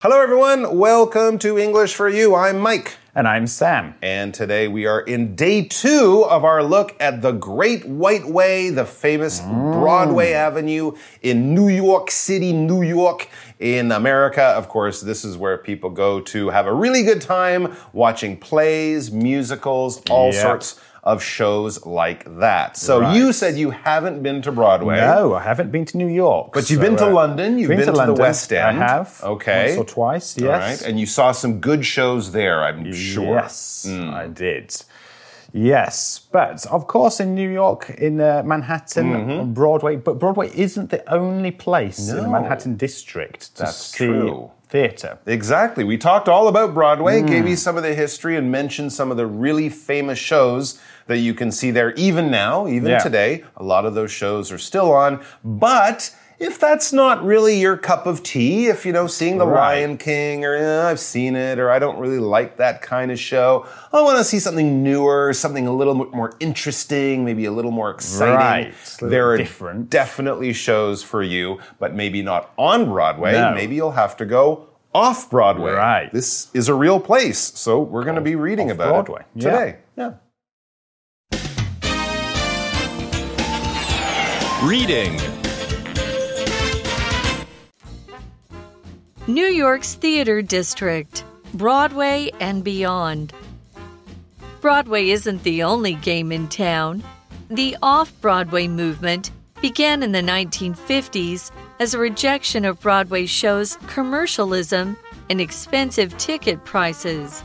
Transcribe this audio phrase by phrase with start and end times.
[0.00, 0.78] Hello, everyone.
[0.78, 2.36] Welcome to English for You.
[2.36, 2.98] I'm Mike.
[3.16, 3.96] And I'm Sam.
[4.00, 8.70] And today we are in day two of our look at the Great White Way,
[8.70, 10.34] the famous Broadway mm.
[10.36, 10.92] Avenue
[11.22, 13.28] in New York City, New York.
[13.58, 17.74] In America, of course, this is where people go to have a really good time
[17.92, 20.42] watching plays, musicals, all Yep.
[20.42, 22.76] sorts of shows like that.
[22.76, 23.16] So Right.
[23.16, 24.96] you said you haven't been to Broadway.
[24.96, 26.52] No, I haven't been to New York.
[26.52, 28.14] But you've so, been to uh, London, you've been, to, London.
[28.16, 28.64] the West End.
[28.66, 29.20] I have.
[29.22, 29.76] Okay.
[29.76, 30.60] Once or twice, All yes.
[30.82, 30.88] right.
[30.90, 33.36] And you saw some good shows there, I'm sure.
[33.36, 34.10] Yes, Hmm.
[34.12, 34.74] I did.
[35.52, 39.30] Yes, but of course in New York, in uh, Manhattan, Mm-hmm.
[39.40, 39.96] on Broadway.
[39.96, 44.50] But Broadway isn't the only place in the Manhattan district to That's see true.
[44.68, 45.18] Theatre.
[45.26, 45.82] Exactly.
[45.84, 47.48] We talked all about Broadway, gave Hmm.
[47.48, 51.32] you some of the history, and mentioned some of the really famous shows that you
[51.34, 52.98] can see there even now, even Yeah.
[52.98, 53.44] today.
[53.56, 55.20] A lot of those shows are still on.
[55.42, 56.10] But
[56.40, 59.80] if that's not really your cup of tea, if you know, seeing The Right.
[59.80, 63.18] Lion King, or eh, I've seen it, or I don't really like that kind of
[63.18, 67.50] show, I want to see something newer, something a little bit more interesting, maybe a
[67.50, 68.36] little more exciting.
[68.36, 68.74] Right.
[69.00, 69.90] There are different.
[69.90, 73.32] definitely shows for you, but maybe not on Broadway.
[73.32, 73.52] No.
[73.54, 75.72] Maybe you'll have to go off Broadway.
[75.72, 76.12] Right.
[76.12, 79.22] This is a real place, so we're going to be reading about Off-Broadway.
[79.36, 79.50] it Yeah.
[79.50, 79.76] today.
[79.96, 80.12] Yeah.
[84.64, 85.20] Reading.
[89.28, 93.34] New York's Theater District, Broadway and beyond.
[94.62, 97.04] Broadway isn't the only game in town.
[97.50, 104.96] The off Broadway movement began in the 1950s as a rejection of Broadway shows' commercialism
[105.28, 107.42] and expensive ticket prices.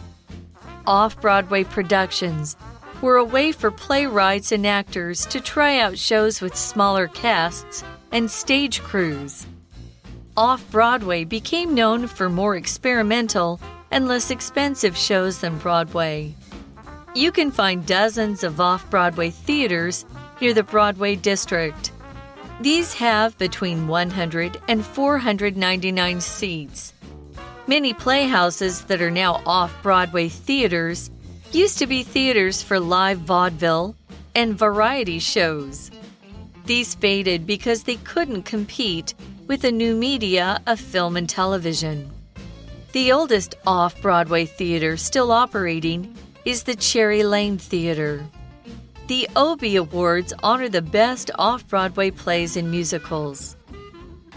[0.87, 2.55] Off Broadway productions
[3.01, 8.31] were a way for playwrights and actors to try out shows with smaller casts and
[8.31, 9.45] stage crews.
[10.35, 13.59] Off Broadway became known for more experimental
[13.91, 16.33] and less expensive shows than Broadway.
[17.13, 20.07] You can find dozens of off Broadway theaters
[20.41, 21.91] near the Broadway district.
[22.61, 26.93] These have between 100 and 499 seats.
[27.67, 31.11] Many playhouses that are now off Broadway theaters
[31.51, 33.95] used to be theaters for live vaudeville
[34.33, 35.91] and variety shows.
[36.65, 39.13] These faded because they couldn't compete
[39.47, 42.09] with the new media of film and television.
[42.93, 46.15] The oldest off Broadway theater still operating
[46.45, 48.23] is the Cherry Lane Theater.
[49.07, 53.57] The Obie Awards honor the best off Broadway plays and musicals.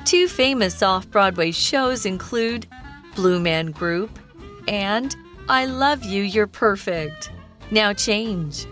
[0.04, 2.66] Two famous off Broadway shows include
[3.14, 4.18] Blue Man Group
[4.68, 5.14] and
[5.48, 7.30] I Love You, You're Perfect.
[7.70, 8.66] Now change.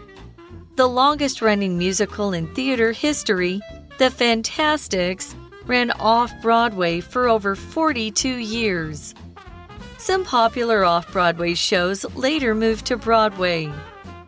[0.77, 3.61] The longest running musical in theater history,
[3.99, 5.37] The Fantasticks,
[5.67, 9.15] ran off Broadway for over 42 years.
[9.99, 13.73] Some popular off Broadway shows later moved to Broadway.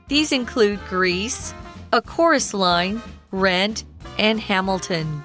[0.08, 1.52] These include Grease,
[1.92, 3.84] A Chorus Line, Rent,
[4.18, 5.22] and Hamilton.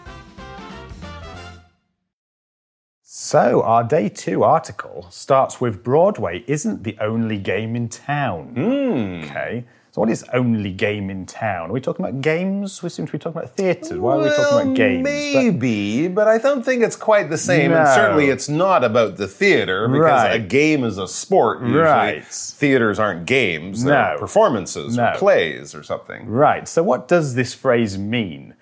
[3.04, 8.56] So, our day two article starts with Broadway isn't the only game in town.
[8.56, 9.24] Hmm.
[9.24, 9.66] Okay.
[9.94, 11.70] So, what is only game in town?
[11.70, 12.82] Are we talking about games?
[12.82, 14.00] We seem to be talking about theatres.
[14.00, 15.04] Why are we talking Well, about games?
[15.04, 17.74] Maybe, but, I don't think it's quite the same.
[17.74, 20.36] And certainly it's not about the theater because Right.
[20.36, 21.60] a game is a sport.
[21.62, 21.82] Usually.
[21.82, 22.24] Right.
[22.26, 24.18] Theaters aren't games, they're No.
[24.18, 26.26] performances or plays or something.
[26.26, 26.70] Right.
[26.70, 28.54] So, what does this phrase mean?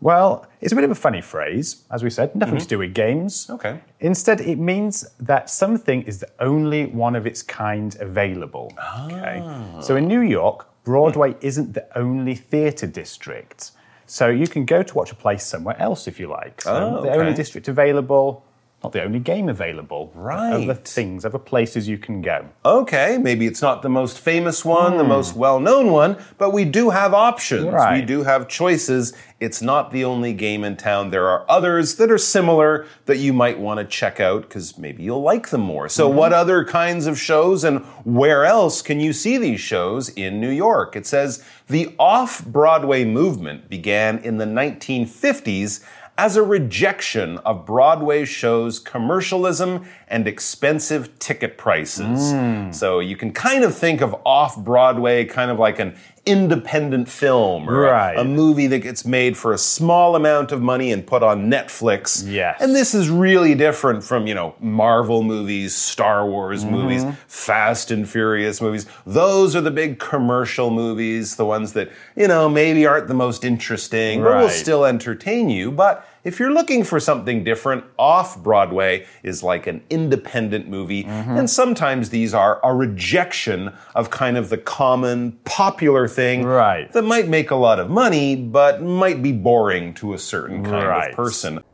[0.00, 2.92] Well, it's a bit of a funny phrase, as we said, nothing to do with
[2.92, 3.44] games.
[3.44, 3.52] Mm-hmm.
[3.54, 3.80] Okay.
[4.00, 8.72] Instead, it means that something is the only one of its kind available.
[9.04, 9.40] Okay.
[9.44, 9.78] Ah.
[9.80, 13.70] So, in New York, Broadway isn't the only theatre district.
[14.06, 16.62] So, you can go to watch a play somewhere else if you like.
[16.62, 18.44] So, Oh, the only district available,
[18.82, 20.10] not the only game available.
[20.14, 20.52] Right.
[20.64, 22.48] Other things, other places you can go.
[22.64, 26.64] Okay, maybe it's not the most famous one, the most well known one, but we
[26.64, 27.64] do have options.
[27.66, 28.06] We Hmm.
[28.06, 29.12] Do have choices.
[29.40, 31.10] It's not the only game in town.
[31.10, 35.02] There are others that are similar that you might want to check out because maybe
[35.02, 35.88] you'll like them more.
[35.88, 36.18] So, Mm-hmm.
[36.18, 40.50] what other kinds of shows and where else can you see these shows in New
[40.50, 40.94] York?
[40.96, 45.80] It says the off Broadway movement began in the 1950s
[46.18, 52.32] as a rejection of Broadway shows' commercialism and expensive ticket prices.
[52.32, 52.74] Mm.
[52.74, 57.68] So you can kind of think of off Broadway kind of like an independent film
[57.68, 58.16] or Right.
[58.16, 62.22] a, movie that gets made for a small amount of money and put on Netflix.
[62.26, 62.58] Yes.
[62.60, 66.72] And this is really different from, you know, Marvel movies, Star Wars Mm-hmm.
[66.74, 68.86] movies, Fast and Furious movies.
[69.04, 73.44] Those are the big commercial movies, the ones that, you know, maybe aren't the most
[73.44, 75.70] interesting, but will still entertain you.
[75.72, 81.02] But If you're looking for something different, off Broadway is like an independent movie.
[81.02, 81.36] Mm-hmm.
[81.36, 86.92] And sometimes these are a rejection of kind of the common, popular thing Right.
[86.92, 90.86] that might make a lot of money, but might be boring to a certain kind
[90.86, 91.10] Right.
[91.10, 91.64] of person.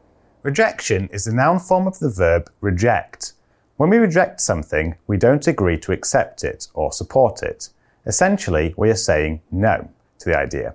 [0.43, 3.35] Rejection is the noun form of the verb reject.
[3.77, 7.69] When we reject something, we don't agree to accept it or support it.
[8.07, 9.91] Essentially, we are saying no
[10.21, 10.75] to the idea.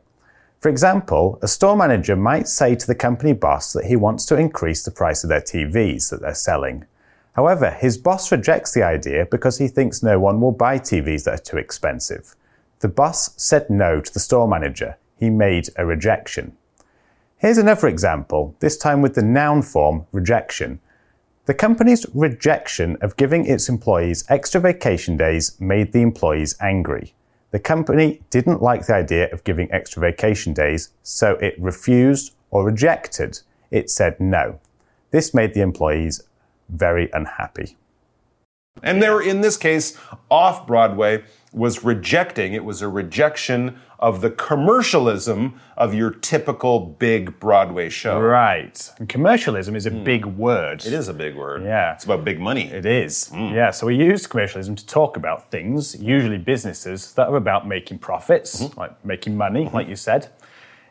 [0.64, 4.38] For example, a store manager might say to the company boss that he wants to
[4.38, 6.86] increase the price of their TVs that they're selling.
[7.34, 11.34] However, his boss rejects the idea because he thinks no one will buy TVs that
[11.34, 12.38] are too expensive.
[12.80, 14.96] The boss said no to the store manager.
[15.18, 16.56] He made a rejection.
[17.36, 20.80] Here's another example, this time with the noun form rejection.
[21.46, 27.16] The company's rejection of giving its employees extra vacation days made the employees angry.
[27.54, 32.66] The company didn't like the idea of giving extra vacation days, so it refused or
[32.66, 33.42] rejected.
[33.70, 34.60] It said no.
[35.12, 36.24] This made the employees
[36.68, 37.78] very unhappy.
[38.82, 39.96] And there, in this case,
[40.32, 47.40] off Broadway was rejecting, it was a rejection of the commercialism of your typical big
[47.40, 48.20] Broadway show.
[48.20, 48.92] Right.
[48.98, 50.04] And commercialism is a hmm.
[50.04, 50.86] big word.
[50.86, 51.64] It is a big word.
[51.64, 51.94] Yeah.
[51.94, 52.66] It's about big money.
[52.66, 53.30] It is.
[53.30, 53.54] Hmm.
[53.54, 58.00] Yeah, so we use commercialism to talk about things, usually businesses, that are about making
[58.00, 58.80] profits, hmm.
[58.80, 60.30] like making money, like you said.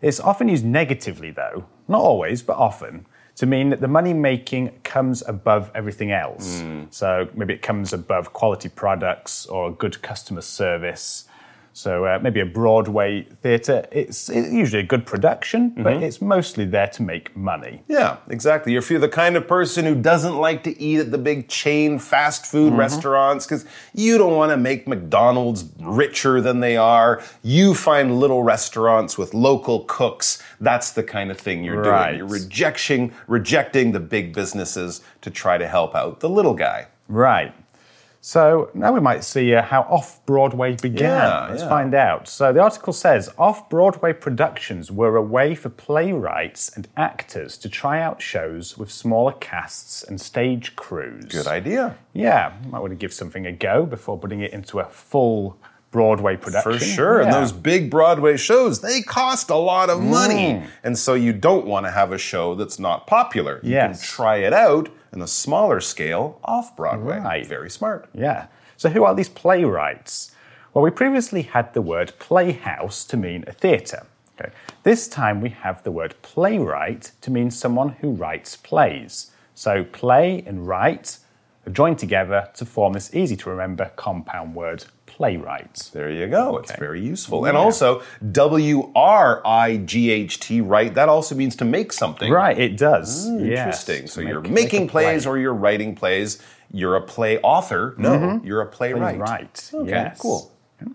[0.00, 3.06] It's often used negatively, though, not always, but often,
[3.36, 6.60] to mean that the money making comes above everything else.
[6.60, 6.92] Mm.
[6.92, 11.24] So maybe it comes above quality products or good customer service.
[11.74, 16.66] So uh, maybe a Broadway theatre, it's, it's usually a good production, but it's mostly
[16.66, 17.82] there to make money.
[17.88, 18.76] Yeah, exactly.
[18.76, 21.98] If you're the kind of person who doesn't like to eat at the big chain
[21.98, 23.64] fast food restaurants because
[23.94, 29.32] you don't want to make McDonald's richer than they are, you find little restaurants with
[29.32, 30.42] local cooks.
[30.60, 32.08] That's the kind of thing you're Right.
[32.08, 32.18] doing.
[32.18, 36.88] You're rejecting, rejecting the big businesses to try to help out the little guy.
[37.08, 37.54] Right.
[38.24, 41.10] So now we might see uh, how off Broadway began.
[41.10, 41.68] Yeah, Let's yeah.
[41.68, 42.28] find out.
[42.28, 47.68] So the article says off Broadway productions were a way for playwrights and actors to
[47.68, 51.24] try out shows with smaller casts and stage crews.
[51.24, 51.96] Good idea.
[52.12, 55.58] Yeah, you might want to give something a go before putting it into a full
[55.90, 56.72] Broadway production.
[56.74, 57.20] For sure.
[57.22, 60.62] And those big Broadway shows, they cost a lot of money.
[60.84, 63.58] And so you don't want to have a show that's not popular.
[63.64, 63.98] You Yes.
[64.00, 67.18] can try it out on a smaller scale off Broadway.
[67.18, 67.46] Right.
[67.46, 68.08] Very smart.
[68.14, 68.46] Yeah.
[68.76, 70.32] So who are these playwrights?
[70.74, 74.06] Well, we previously had the word playhouse to mean a theatre.
[74.40, 74.50] Okay.
[74.82, 79.30] This time we have the word playwright to mean someone who writes plays.
[79.54, 81.18] So play and write
[81.66, 84.86] are joined together to form this easy to remember compound word
[85.16, 85.90] playwright.
[85.92, 86.56] There you go.
[86.58, 87.44] It's very useful.
[87.46, 90.92] And also, W R I G H T, right?
[90.94, 92.30] That also means to make something.
[92.32, 93.28] Right, it does.
[93.28, 93.40] Yes.
[93.58, 94.06] Interesting.
[94.08, 95.04] So you're make- make making a play.
[95.04, 96.42] plays or you're writing plays.
[96.72, 97.94] You're a play author.
[97.98, 99.18] No, you're a playwright.
[99.18, 99.70] Right.
[99.74, 100.18] Okay, yes.
[100.18, 100.50] cool.
[100.80, 100.94] And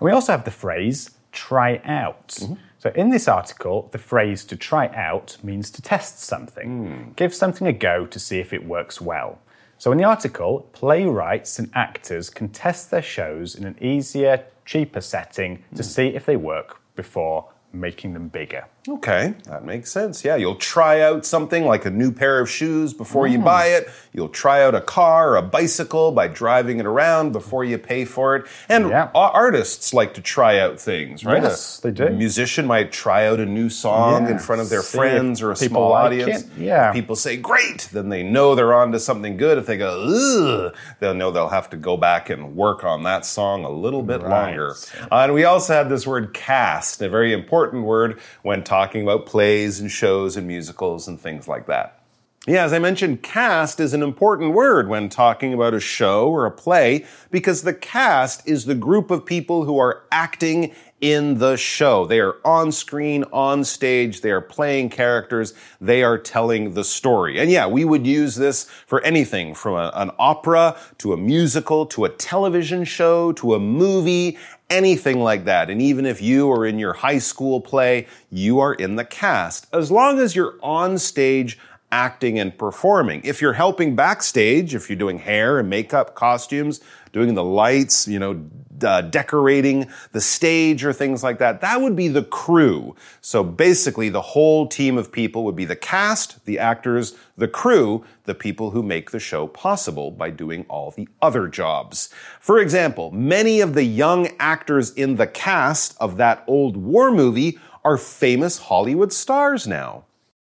[0.00, 2.28] we also have the phrase try out.
[2.28, 2.54] Mm-hmm.
[2.78, 7.12] So in this article, the phrase to try out means to test something, Hmm.
[7.16, 9.38] give something a go to see if it works well.
[9.82, 15.00] So in the article, playwrights and actors can test their shows in an easier, cheaper
[15.00, 15.76] setting Hmm.
[15.76, 18.66] to see if they work before making them bigger.
[18.88, 20.24] Okay, that makes sense.
[20.24, 23.30] Yeah, you'll try out something like a new pair of shoes before Mm.
[23.30, 23.88] you buy it.
[24.12, 28.04] You'll try out a car or a bicycle by driving it around before you pay
[28.04, 28.44] for it.
[28.68, 29.08] And Yeah.
[29.14, 31.40] artists like to try out things, right?
[31.44, 32.06] Yes, A they do.
[32.08, 35.52] A musician might try out a new song in front of their see friends or
[35.52, 36.42] a small like audience.
[36.42, 36.46] it.
[36.58, 36.90] Yeah.
[36.92, 39.58] People say, great, then they know they're on to something good.
[39.58, 39.90] If they go,
[40.66, 44.02] ugh, they'll know they'll have to go back and work on that song a little
[44.02, 44.46] bit Right.
[44.46, 44.74] longer.
[45.10, 49.26] Uh, and we also had this word cast, a very important word when talking about
[49.26, 52.00] plays and shows and musicals and things like that.
[52.46, 56.46] Yeah, as I mentioned, cast is an important word when talking about a show or
[56.46, 61.56] a play because the cast is the group of people who are acting in the
[61.56, 62.06] show.
[62.06, 67.38] They are on screen, on stage, they are playing characters, they are telling the story.
[67.38, 71.84] And yeah, we would use this for anything from a- an opera to a musical
[71.86, 74.38] to a television show to a movie,
[74.72, 75.70] anything like that.
[75.70, 79.66] And even if you are in your high school play, you are in the cast.
[79.72, 81.58] As long as you're on stage
[81.92, 83.20] acting and performing.
[83.22, 86.80] If you're helping backstage, if you're doing hair and makeup, costumes,
[87.12, 88.44] doing the lights, you know,
[88.82, 92.96] uh, decorating the stage or things like that, that would be the crew.
[93.20, 98.04] So basically, the whole team of people would be the cast, the actors, the crew,
[98.24, 102.10] the people who make the show possible by doing all the other jobs.
[102.40, 107.58] For example, many of the young actors in the cast of that old war movie
[107.84, 110.04] are famous Hollywood stars now.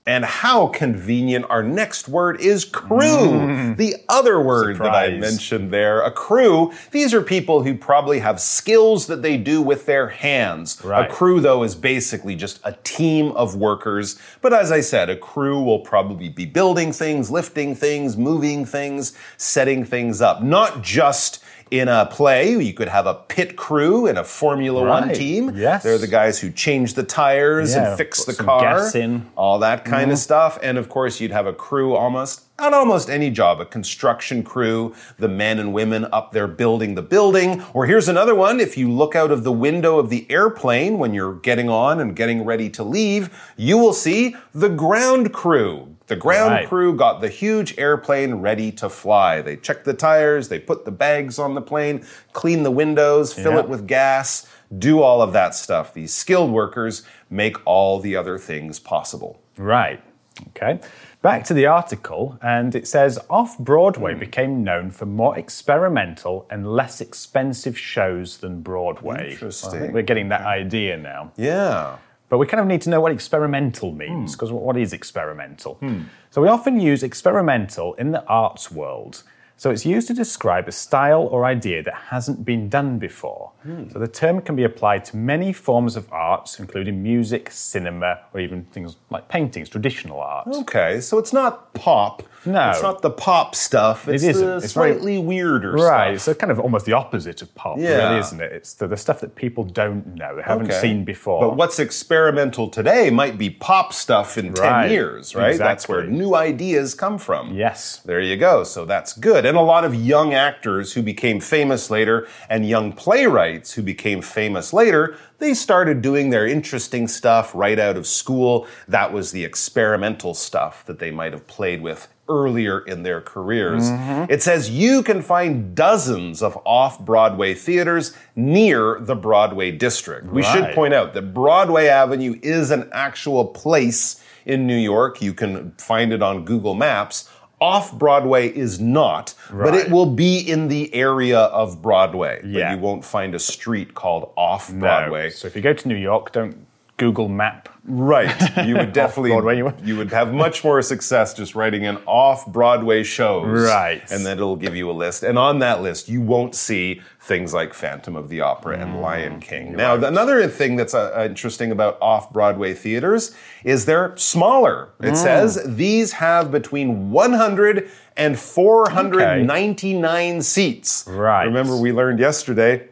[0.05, 2.97] And how convenient our next word is crew.
[2.97, 3.77] Mm.
[3.77, 6.73] The other word that I mentioned there, a crew.
[6.91, 10.83] These are people who probably have skills that they do with their hands.
[10.83, 11.09] Right.
[11.09, 14.19] A crew, though, is basically just a team of workers.
[14.41, 19.17] But as I said, a crew will probably be building things, lifting things, moving things,
[19.37, 20.43] setting things up.
[20.43, 21.42] Not just
[21.73, 25.55] in a play, you could have a pit crew in a Formula One team.
[25.55, 25.81] Yes.
[25.81, 28.91] They're the guys who change the tires Yeah, and fix the car
[29.35, 30.59] all that kind of stuff.
[30.61, 34.93] And of course, you'd have a crew almost on almost any job, a construction crew,
[35.17, 37.63] the men and women up there building the building.
[37.73, 38.59] Or here's another one.
[38.59, 42.15] If you look out of the window of the airplane when you're getting on and
[42.15, 45.95] getting ready to leave, you will see the ground crew.
[46.07, 46.67] The ground Right.
[46.67, 49.41] crew got the huge airplane ready to fly.
[49.41, 53.53] They check the tires, they put the bags on the plane, clean the windows, fill
[53.53, 53.59] Yeah.
[53.59, 54.45] it with gas,
[54.77, 55.93] do all of that stuff.
[55.93, 59.39] These skilled workers make all the other things possible.
[59.57, 60.01] Right.
[60.49, 60.79] Okay.
[61.21, 64.19] Back to the article, and it says Off Broadway hmm.
[64.19, 69.29] became known for more experimental and less expensive shows than Broadway.
[69.29, 69.79] I Interesting.
[69.79, 71.31] think we're getting that idea now.
[71.37, 71.97] Yeah.
[72.33, 74.35] But we kind of need to know what experimental means, hmm.
[74.35, 75.75] because what is experimental?
[75.75, 76.05] Hmm.
[76.31, 79.21] So we often use experimental in the arts world.
[79.63, 83.51] So it's used to describe a style or idea that hasn't been done before.
[83.63, 83.87] Hmm.
[83.93, 88.41] So the term can be applied to many forms of arts, including music, cinema, or
[88.41, 90.49] even things like paintings, traditional art.
[90.49, 92.23] Okay, so it's not pop.
[92.45, 92.71] No.
[92.71, 94.09] It's not the pop stuff.
[94.09, 94.45] It's isn't.
[94.45, 96.35] the It's very- slightly weirder Right, stuff.
[96.35, 98.09] so kind of almost the opposite of pop, Yeah.
[98.09, 98.51] really, isn't it?
[98.51, 100.81] It's the, the stuff that people don't know, haven't Okay.
[100.81, 101.39] seen before.
[101.39, 105.57] But what's experimental today might be pop stuff in 10 years, right?
[105.57, 107.53] That's where new ideas come from.
[107.55, 108.01] Yes.
[108.03, 108.65] There you go.
[108.65, 109.45] So that's good.
[109.45, 114.21] And a lot of young actors who became famous later and young playwrights who became
[114.21, 118.67] famous later, they started doing their interesting stuff right out of school.
[118.87, 123.89] That was the experimental stuff that they might have played with earlier in their careers.
[123.89, 124.31] Mm-hmm.
[124.31, 130.27] It says you can find dozens of off Broadway theaters near the Broadway district.
[130.27, 135.21] We should point out that Broadway Avenue is an actual place in New York.
[135.21, 137.29] You can find it on Google Maps.
[137.63, 142.41] Off Broadway is not, but it will be in the area of Broadway.
[142.43, 142.71] Yeah.
[142.71, 144.81] But you won't find a street called Off No.
[144.81, 145.29] Broadway.
[145.29, 147.69] So if you go to New York, don't Google Map.
[147.85, 148.65] Right.
[148.65, 153.03] You would definitely you you, would- have much more success just writing in off Broadway
[153.03, 153.47] shows.
[153.67, 154.01] Right.
[154.11, 155.23] And then it'll give you a list.
[155.23, 159.39] And on that list, you won't see things like Phantom of the Opera and Lion
[159.39, 159.75] King.
[159.75, 164.89] Now, the- another thing that's uh, interesting about off Broadway theaters is they're smaller.
[165.01, 171.05] It says these have between 100 and 499 seats.
[171.07, 171.45] Right.
[171.45, 172.87] Remember, we learned yesterday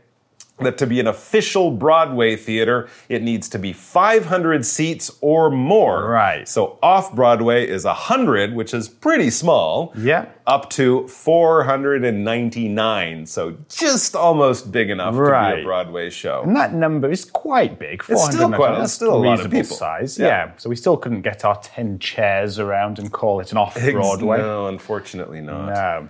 [0.64, 6.10] that to be an official Broadway theater, it needs to be 500 seats or more.
[6.10, 6.48] Right.
[6.48, 9.94] So off Broadway is 100, which is pretty small.
[9.98, 10.26] Yeah.
[10.48, 13.26] Up to 499.
[13.26, 16.42] So just almost big enough to be a Broadway show.
[16.44, 18.04] And that number is quite big.
[18.08, 19.78] It's still quite- that's still a lot of reasonable people.
[19.78, 20.18] size.
[20.20, 20.28] Yeah.
[20.28, 20.52] Yeah.
[20.58, 24.38] So we still couldn't get our 10 chairs around and call it an off Broadway.
[24.42, 25.74] No, unfortunately not.
[25.74, 26.10] No.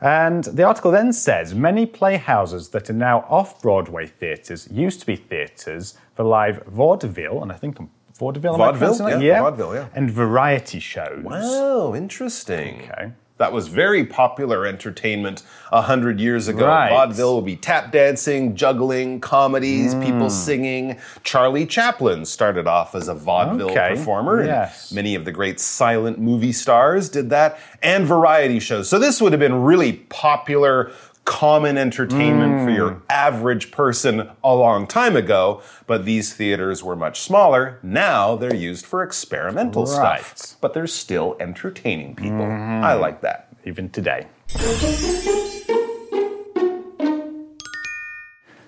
[0.00, 5.06] And the article then says many playhouses that are now off Broadway theatres used to
[5.06, 7.78] be theatres for live vaudeville, and I think
[8.18, 8.96] vaudeville, am I Vaudeville?
[8.96, 9.24] pronouncing that?
[9.24, 9.88] Yeah, vaudeville, yeah.
[9.94, 11.24] and variety shows.
[11.24, 12.82] Wow, interesting.
[12.82, 13.12] Okay.
[13.38, 16.66] That was very popular entertainment a hundred years ago.
[16.66, 16.88] Right.
[16.88, 20.02] Vaudeville would be tap dancing, juggling, comedies, Hmm.
[20.02, 20.96] people singing.
[21.22, 23.90] Charlie Chaplin started off as a vaudeville Okay.
[23.90, 24.38] performer.
[24.38, 24.90] and Yes.
[24.90, 28.88] Many of the great silent movie stars did that, and variety shows.
[28.88, 30.90] So this would have been really popular,
[31.26, 32.76] common entertainment for Hmm.
[32.76, 35.60] your average person a long time ago.
[35.86, 37.78] But these theaters were much smaller.
[37.82, 40.24] Now they're used for experimental Right.
[40.24, 42.46] stuff but they're still entertaining people.
[42.46, 43.42] I like that.
[43.64, 44.26] even today.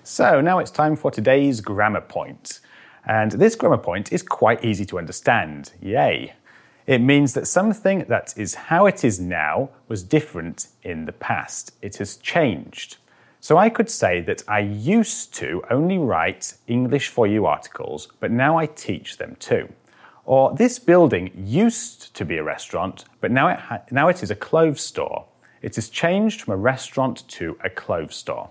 [0.03, 2.59] So now it's time for today's grammar point.
[3.05, 5.71] And this grammar point is quite easy to understand.
[5.81, 6.33] Yay!
[6.89, 11.71] It means that something that is how it is now was different in the past.
[11.83, 12.97] It has changed.
[13.39, 18.31] So I could say that I used to only write English for You articles, but
[18.31, 19.71] now I teach them too.
[20.25, 23.59] Or this building used to be a restaurant, but now it,
[23.91, 25.25] now it is a clothes store.
[25.61, 28.49] It has changed from a restaurant to a clothes store.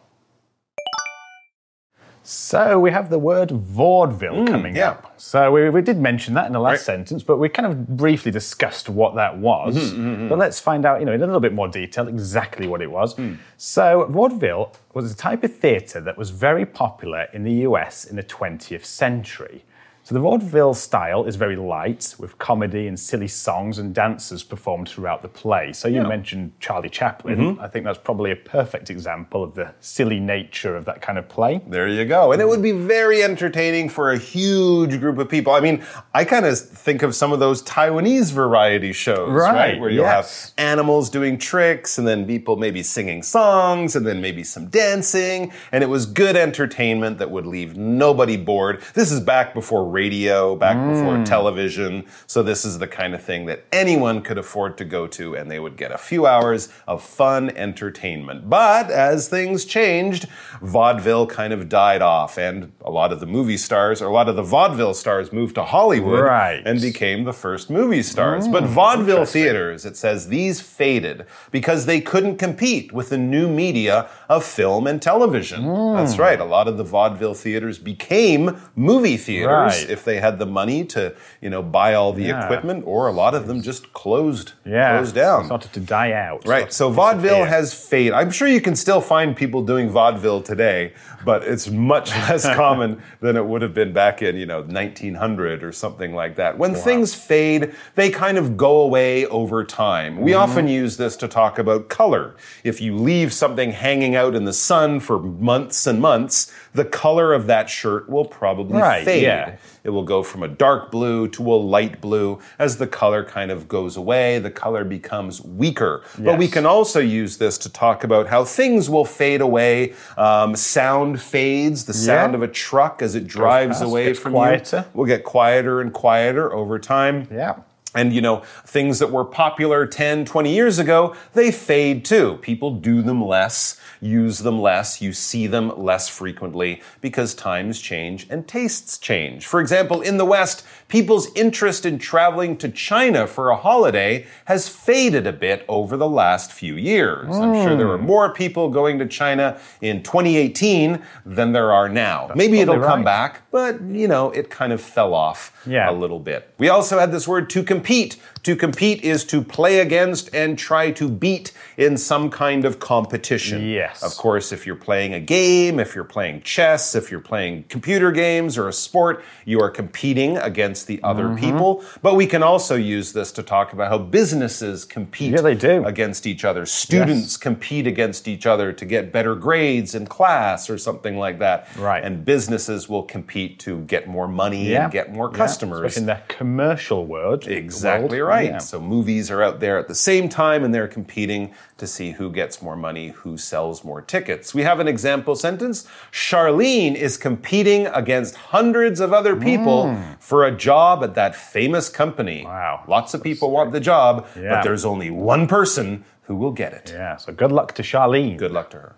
[2.30, 4.90] So we have the word vaudeville mm, coming yeah.
[4.90, 5.14] up.
[5.16, 6.80] So we, we did mention that in the last Right.
[6.80, 9.74] sentence, but we kind of briefly discussed what that was.
[9.74, 10.28] Mm-hmm, mm-hmm, mm-hmm.
[10.28, 12.90] But let's find out, you know, in a little bit more detail exactly what it
[12.90, 13.14] was.
[13.14, 13.38] Mm.
[13.56, 18.16] So vaudeville was a type of theatre that was very popular in the US in
[18.16, 19.64] the 20th century.
[20.08, 24.88] So the vaudeville style is very light, with comedy and silly songs and dances performed
[24.88, 25.74] throughout the play.
[25.74, 27.38] So you mentioned Charlie Chaplin.
[27.38, 27.60] Mm-hmm.
[27.60, 31.28] I think that's probably a perfect example of the silly nature of that kind of
[31.28, 31.60] play.
[31.66, 32.32] There you go.
[32.32, 35.52] And it would be very entertaining for a huge group of people.
[35.52, 35.84] I mean,
[36.14, 39.52] I kind of think of some of those Taiwanese variety shows, right?
[39.52, 40.54] Right, Where you'll yes.
[40.56, 45.52] have animals doing tricks and then people maybe singing songs and then maybe some dancing.
[45.70, 48.82] And it was good entertainment that would leave nobody bored.
[48.94, 51.24] This is back before radio, back before mm.
[51.24, 52.06] television.
[52.28, 55.50] So this is the kind of thing that anyone could afford to go to and
[55.50, 58.48] they would get a few hours of fun entertainment.
[58.48, 60.26] But as things changed,
[60.62, 64.28] vaudeville kind of died off and a lot of the movie stars or a lot
[64.28, 66.62] of the vaudeville stars moved to Hollywood Right.
[66.64, 68.46] and became the first movie stars.
[68.46, 73.48] but mm, vaudeville theaters, it says these faded because they couldn't compete with the new
[73.48, 75.60] media of film and television.
[75.64, 75.96] Mm.
[75.96, 76.38] That's right.
[76.38, 78.42] A lot of the vaudeville theaters became
[78.76, 79.77] movie theaters Right.
[79.88, 82.44] If they had the money to, you know, buy all the Yeah.
[82.44, 85.44] equipment, or a lot of them just closed, Yeah, closed down.
[85.46, 86.46] started to die out.
[86.46, 86.72] Right.
[86.72, 87.46] So vaudeville disappear.
[87.46, 88.12] has faded.
[88.14, 90.92] I'm sure you can still find people doing vaudeville today,
[91.24, 95.62] but it's much less common than it would have been back in, you know, 1900
[95.64, 96.58] or something like that.
[96.58, 100.20] When things fade, they kind of go away over time.
[100.20, 100.40] We Mm-hmm.
[100.50, 102.36] often use this to talk about color.
[102.64, 107.32] If you leave something hanging out in the sun for months and months, the color
[107.32, 109.22] of that shirt will probably Right, fade.
[109.22, 109.56] yeah.
[109.84, 112.38] It will go from a dark blue to a light blue.
[112.58, 116.02] As the color kind of goes away, the color becomes weaker.
[116.18, 119.94] But we can also use this to talk about how things will fade away.
[120.16, 122.36] Um, sound fades, the sound Yeah.
[122.36, 124.84] of a truck as it drives past, away from quieter.
[124.92, 127.28] you will get quieter and quieter over time.
[127.30, 127.54] Yeah.
[127.98, 132.38] And you know, things that were popular 10, 20 years ago, they fade too.
[132.42, 138.28] People do them less, use them less, you see them less frequently because times change
[138.30, 139.46] and tastes change.
[139.46, 144.68] For example, in the West, people's interest in traveling to China for a holiday has
[144.68, 147.36] faded a bit over the last few years.
[147.36, 148.06] I'm sure there were hmm.
[148.06, 152.30] more people going to China in 2018 than there are now.
[152.36, 155.90] Maybe it'll probably come back, but you know, it kind of fell off Yeah.
[155.90, 156.54] a little bit.
[156.58, 160.58] We also had this word to compete compete to compete is to play against and
[160.58, 163.68] try to beat in some kind of competition.
[163.68, 164.02] Yes.
[164.02, 168.10] Of course, if you're playing a game, if you're playing chess, if you're playing computer
[168.10, 171.36] games or a sport, you are competing against the other Mm-hmm.
[171.44, 171.84] people.
[172.00, 175.84] But we can also use this to talk about how businesses compete Yeah, they do.
[175.84, 176.64] against each other.
[176.64, 181.68] Students compete against each other to get better grades in class or something like that.
[181.76, 182.02] Right.
[182.02, 184.84] And businesses will compete to get more money Yeah.
[184.84, 185.80] and get more customers.
[185.80, 187.46] especially in the commercial world.
[187.46, 188.28] Exactly world.
[188.30, 188.37] right.
[188.46, 188.58] Yeah.
[188.58, 192.30] So movies are out there at the same time and they're competing to see who
[192.30, 194.54] gets more money, who sells more tickets.
[194.54, 195.86] We have an example sentence.
[196.12, 200.12] Charlene is competing against hundreds of other people hmm.
[200.18, 202.44] for a job at that famous company.
[202.44, 202.84] Wow.
[202.88, 206.90] Lots of people want the job, but there's only one person who will get it.
[206.94, 208.36] Yeah, so good luck to Charlene.
[208.36, 208.94] Good luck to her.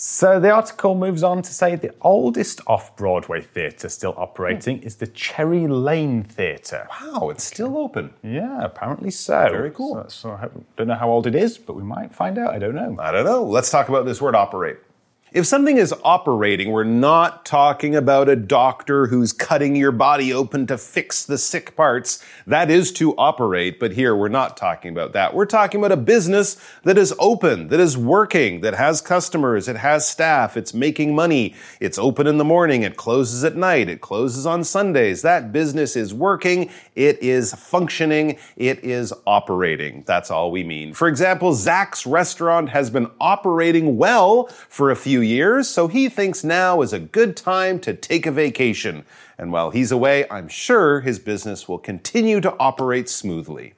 [0.00, 4.94] So the article moves on to say the oldest off Broadway theatre still operating is
[4.94, 6.86] the Cherry Lane Theatre.
[6.88, 8.14] Wow, it's still open.
[8.22, 9.48] Yeah, apparently so.
[9.50, 9.96] Very cool.
[10.04, 12.54] So, so I don't know how old it is, but we might find out.
[12.54, 12.96] I don't know.
[13.00, 13.42] I don't know.
[13.42, 14.76] Let's talk about this word operate.
[15.30, 20.66] If something is operating, we're not talking about a doctor who's cutting your body open
[20.68, 22.24] to fix the sick parts.
[22.46, 25.34] That is to operate, but here we're not talking about that.
[25.34, 29.76] We're talking about a business that is open, that is working, that has customers, it
[29.76, 34.00] has staff, it's making money, it's open in the morning, it closes at night, it
[34.00, 35.20] closes on Sundays.
[35.20, 40.04] That business is working, it is functioning, it is operating.
[40.06, 40.94] That's all we mean.
[40.94, 46.42] For example, Zach's restaurant has been operating well for a few years, so he thinks
[46.42, 49.04] now is a good time to take a vacation.
[49.38, 53.74] And while he's away, I'm sure his business will continue to operate smoothly.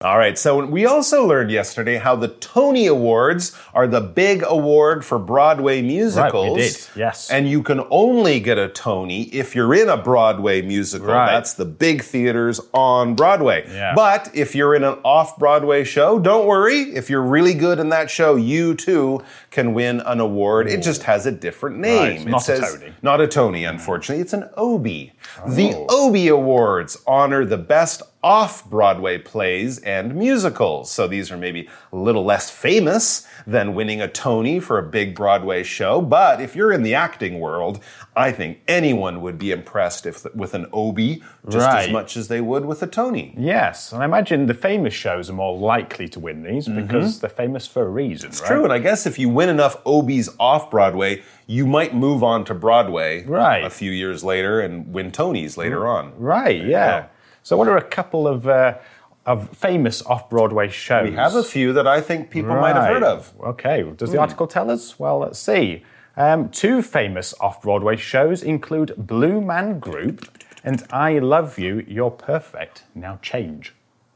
[0.00, 5.04] All right, so we also learned yesterday how the Tony Awards are the big award
[5.04, 6.56] for Broadway musicals.
[6.56, 7.28] did, yes.
[7.32, 11.08] And you can only get a Tony if you're in a Broadway musical.
[11.08, 11.26] Right.
[11.26, 13.64] That's the big theaters on Broadway.
[13.66, 13.92] Yeah.
[13.96, 16.82] But if you're in an off Broadway show, don't worry.
[16.94, 20.68] If you're really good in that show, you too can win an award.
[20.68, 21.98] It just has a different name.
[21.98, 22.92] Right, it not a says, Tony.
[23.02, 24.22] Not a Tony, unfortunately.
[24.22, 25.12] It's an Obie.
[25.44, 26.06] The oh.
[26.06, 30.90] Obie Awards honor the best off Broadway plays and musicals.
[30.90, 35.14] So these are maybe a little less famous than winning a Tony for a big
[35.14, 36.00] Broadway show.
[36.00, 37.80] But if you're in the acting world,
[38.16, 42.40] I think anyone would be impressed if with an Obie just as much as they
[42.40, 43.34] would with a Tony.
[43.38, 46.86] Yes, and I imagine the famous shows are more likely to win these mm-hmm.
[46.86, 48.44] because they're famous for a reason, right?
[48.44, 52.44] True, and I guess if you win enough Obies off Broadway, you might move on
[52.46, 53.64] to Broadway Right.
[53.64, 56.12] a few years later and win Tonys later on.
[56.18, 57.06] Right, yeah.
[57.48, 58.76] So, what are a couple of uh,
[59.24, 61.08] of famous off Broadway shows?
[61.08, 63.32] We have a few that I think people might have heard of.
[63.40, 64.98] Okay, does the article tell us?
[64.98, 65.82] Well, let's see.
[66.14, 70.28] Um, two famous off Broadway shows include Blue Man Group
[70.62, 73.72] and I Love You, You're Perfect, Now Change.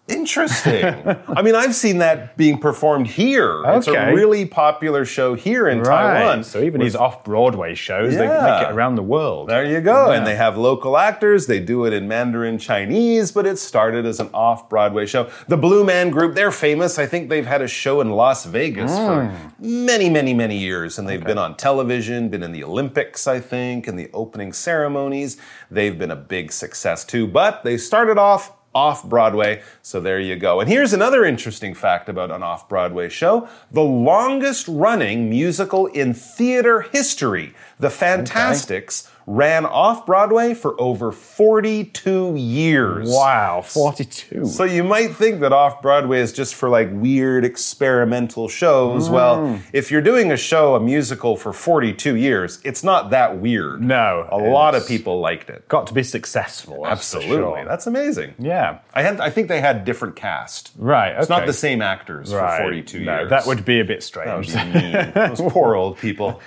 [0.08, 0.84] Interesting.
[1.28, 3.62] I mean, I've seen that being performed here.
[3.66, 6.42] It's a really popular show here in Taiwan.
[6.42, 8.58] So, even these off Broadway shows, they Yeah.
[8.60, 9.48] make it around the world.
[9.48, 10.10] There you go.
[10.10, 11.46] And they have local actors.
[11.46, 15.28] They do it in Mandarin Chinese, but it started as an off Broadway show.
[15.46, 16.98] The Blue Man Group, they're famous.
[16.98, 19.86] I think they've had a show in Las Vegas for hmm.
[19.86, 20.98] many, many, many years.
[20.98, 25.36] And they've been on television, been in the Olympics, I think, in the opening ceremonies.
[25.70, 27.28] They've been a big success too.
[27.28, 29.62] But they started off off Broadway.
[29.82, 30.61] So there you go.
[30.61, 36.14] And here's another interesting fact about an off Broadway show the longest running musical in
[36.14, 39.09] theater history, The Fantasticks.
[39.25, 43.09] Ran off Broadway for over 42 years.
[43.09, 44.47] Wow, 42.
[44.47, 49.09] So you might think that off Broadway is just for like weird experimental shows.
[49.09, 49.12] Mm.
[49.12, 53.81] Well, if you're doing a show, a musical for 42 years, it's not that weird.
[53.81, 55.68] No, A lot of people liked it.
[55.68, 56.83] Got to be successful.
[56.83, 57.37] that's Absolutely.
[57.37, 57.64] sure.
[57.64, 58.35] That's amazing.
[58.40, 58.79] yeah.
[58.92, 60.73] I had I think they had different cast.
[60.77, 61.14] Right.
[61.16, 62.57] It's not the same actors Right.
[62.57, 63.31] for 42 no, years.
[63.31, 64.73] That would be a bit That would strange.
[64.75, 65.12] be mean.
[65.14, 66.40] Those poor old people.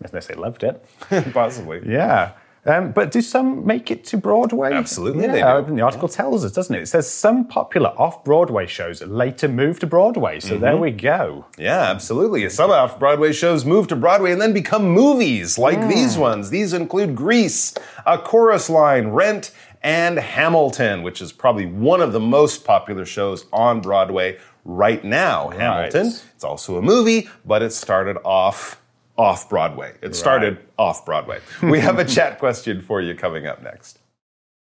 [0.00, 0.84] Unless they say loved it.
[1.32, 1.80] Possibly.
[1.86, 2.32] Yeah.
[2.68, 4.72] Um, but do some make it to Broadway?
[4.72, 6.82] Absolutely Yeah, the article tells us, doesn't it?
[6.82, 10.40] It says some popular off Broadway shows later moved to Broadway.
[10.40, 10.62] So Mm-hmm.
[10.62, 11.46] there we go.
[11.56, 12.48] Yeah, absolutely.
[12.50, 16.50] Some off Broadway shows move to Broadway and then become movies like these ones.
[16.50, 17.72] These include Grease,
[18.04, 19.52] A Chorus Line, Rent,
[19.84, 25.50] and Hamilton, which is probably one of the most popular shows on Broadway right now.
[25.50, 26.08] Hamilton.
[26.34, 28.82] It's also a movie, but it started off
[29.16, 29.94] off Broadway.
[30.02, 31.40] It started off Broadway.
[31.62, 33.98] We have a chat question for you coming up next.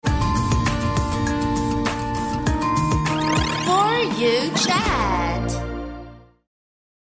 [0.04, 0.12] For
[4.18, 5.62] you chat.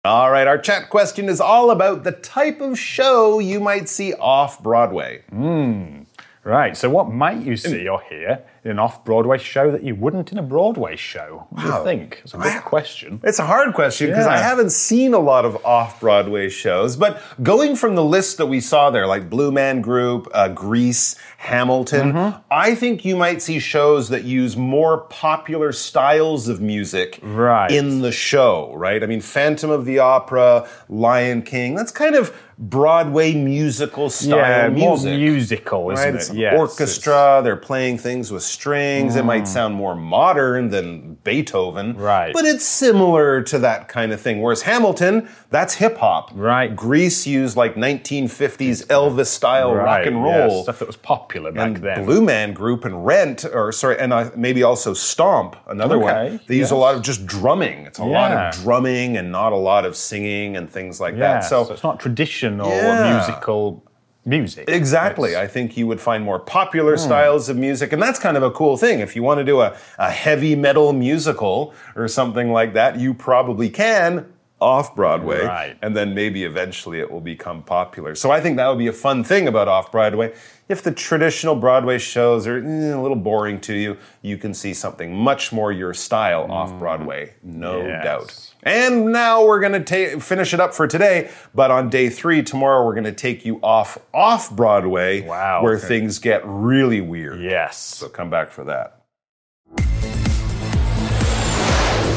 [0.06, 4.14] All right, our chat question is all about the type of show you might see
[4.14, 5.24] off Broadway.
[5.30, 6.02] Hmm.
[6.44, 6.76] Right.
[6.76, 10.32] So what might you see or hear in an off Broadway show that you wouldn't
[10.32, 11.48] in a Broadway show?
[11.50, 12.22] What do you think?
[12.24, 13.20] It's a big question.
[13.24, 17.22] It's a hard question because I haven't seen a lot of off Broadway shows, but
[17.42, 22.14] going from the list that we saw there, like Blue Man Group, uh, Grease, Hamilton,
[22.14, 22.42] Mm-hmm.
[22.52, 27.72] I think you might see shows that use more popular styles of music Right.
[27.72, 29.04] in the show, right?
[29.04, 34.70] I mean, Phantom of the Opera, Lion King, that's kind of Broadway musical style yeah,
[34.70, 35.18] more music.
[35.20, 36.18] musical, isn't Right, it?
[36.18, 37.42] it's Yes, orchestra.
[37.44, 39.16] They're playing things with strings.
[39.16, 39.48] It might mm.
[39.48, 42.34] sound more modern than Beethoven, Right.
[42.34, 44.42] But it's similar to that kind of thing.
[44.42, 46.76] Whereas Hamilton, that's hip hop, Right.
[46.76, 50.64] Grease used like 1950s Elvis style rock Right, and yeah, roll.
[50.64, 52.06] stuff that was popular back and then.
[52.06, 56.40] Blue Man Group and Rent, or sorry, and uh, maybe also Stomp, another Okay, one.
[56.48, 57.86] They use a lot of just drumming.
[57.86, 61.36] It's a lot of drumming and not a lot of singing and things like yeah,
[61.36, 61.40] that.
[61.46, 63.14] So, so, it's not traditional Yeah.
[63.18, 63.84] musical
[64.26, 64.66] music.
[64.70, 65.32] Exactly.
[65.32, 67.00] It's- I think you would find more popular Hmm.
[67.02, 69.00] styles of music, and that's kind of a cool thing.
[69.00, 73.14] If you want to do a, a heavy metal musical or something like that, you
[73.14, 74.26] probably can
[74.64, 75.44] off Broadway.
[75.44, 75.78] Right.
[75.82, 78.16] And then maybe eventually it will become popular.
[78.16, 80.34] So I think that would be a fun thing about off Broadway.
[80.70, 84.74] If the traditional Broadway shows are eh, a little boring to you, you can see
[84.74, 87.86] something much more your style off Broadway, no.
[87.86, 88.04] Yes.
[88.06, 88.54] doubt.
[88.64, 91.30] And now we're going to finish it up for today.
[91.54, 95.76] But on day three, tomorrow, we're going to take you off off Broadway, Wow, where
[95.76, 95.86] okay.
[95.88, 97.42] things get really weird.
[97.42, 97.78] yes.
[97.78, 99.02] So come back for that.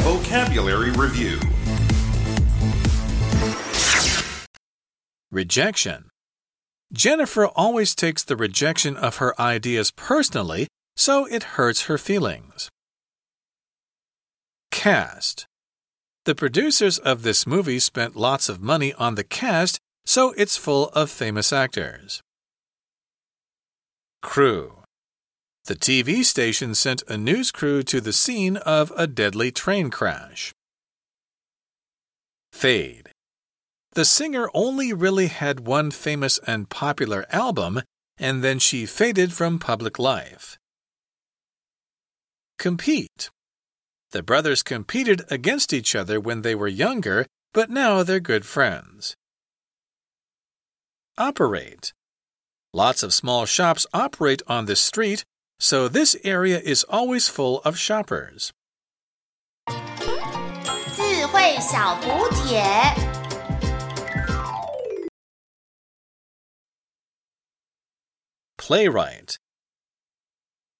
[0.05, 1.41] Vocabulary Review
[5.37, 6.09] Rejection.
[6.95, 12.71] Jennifer always takes the rejection of her ideas personally, so it hurts her feelings.
[14.71, 15.45] Cast.
[16.25, 20.89] The producers of this movie spent lots of money on the cast, so it's full
[20.95, 22.23] of famous actors.
[24.23, 24.85] Crew.
[25.67, 30.55] The TV station sent a news crew to the scene of a deadly train crash.
[32.53, 33.06] Fade.
[33.96, 37.82] The singer only really had one famous and popular album,
[38.18, 40.58] and then she faded from public life.
[42.58, 43.30] Compete.
[44.12, 49.16] The brothers competed against each other when they were younger, but now they're good friends.
[51.18, 51.94] Operate.
[52.74, 55.24] Lots of small shops operate on this street,
[55.60, 58.52] so this area is always full of shoppers.
[60.96, 63.15] 智慧小补帖。
[68.67, 69.37] Playwright.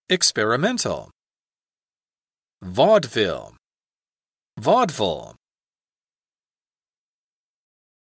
[0.09, 1.13] Experimental.
[2.61, 3.55] Vaudeville.
[4.59, 5.37] Vaudeville.